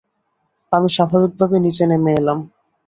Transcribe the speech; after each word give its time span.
আমি 0.71 0.89
স্বাভাবিকভাবে 0.95 1.57
নিচে 1.65 1.83
নেমে 1.89 2.11
এলাম। 2.19 2.39